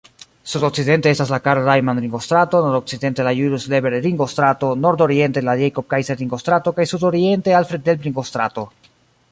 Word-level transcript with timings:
Sudokcidente 0.51 1.09
estas 1.15 1.33
la 1.33 1.37
Karl-Reimann-ringostrato, 1.47 2.61
nordokcidente 2.63 3.27
la 3.27 3.35
Julius-Leber-ringostrato, 3.41 4.71
nordoriente 4.87 5.45
la 5.51 5.57
Jakob-Kaiser-ringostrato 5.63 6.77
kaj 6.81 6.91
sudoriente 6.95 7.53
la 7.55 7.61
Alfred-Delp-ringostrato. 7.63 8.69